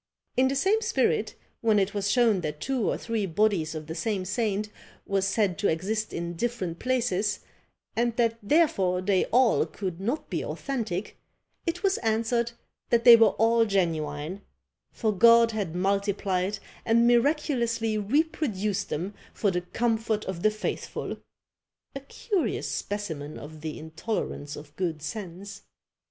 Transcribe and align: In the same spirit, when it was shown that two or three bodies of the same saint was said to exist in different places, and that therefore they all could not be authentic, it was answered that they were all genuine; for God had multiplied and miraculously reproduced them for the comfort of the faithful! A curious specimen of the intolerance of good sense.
In 0.35 0.47
the 0.47 0.55
same 0.55 0.81
spirit, 0.81 1.35
when 1.61 1.77
it 1.77 1.93
was 1.93 2.09
shown 2.09 2.41
that 2.41 2.59
two 2.59 2.89
or 2.89 2.97
three 2.97 3.27
bodies 3.27 3.75
of 3.75 3.85
the 3.85 3.93
same 3.93 4.25
saint 4.25 4.69
was 5.05 5.27
said 5.27 5.59
to 5.59 5.67
exist 5.67 6.11
in 6.11 6.33
different 6.33 6.79
places, 6.79 7.41
and 7.95 8.15
that 8.15 8.39
therefore 8.41 9.01
they 9.03 9.25
all 9.25 9.63
could 9.67 9.99
not 10.01 10.27
be 10.27 10.43
authentic, 10.43 11.17
it 11.67 11.83
was 11.83 11.99
answered 11.99 12.53
that 12.89 13.03
they 13.03 13.15
were 13.15 13.35
all 13.37 13.63
genuine; 13.63 14.41
for 14.91 15.11
God 15.15 15.51
had 15.51 15.75
multiplied 15.75 16.57
and 16.83 17.07
miraculously 17.07 17.95
reproduced 17.95 18.89
them 18.89 19.13
for 19.35 19.51
the 19.51 19.61
comfort 19.61 20.25
of 20.25 20.41
the 20.41 20.49
faithful! 20.49 21.17
A 21.93 21.99
curious 21.99 22.67
specimen 22.67 23.37
of 23.37 23.61
the 23.61 23.77
intolerance 23.77 24.55
of 24.55 24.75
good 24.75 25.03
sense. 25.03 25.61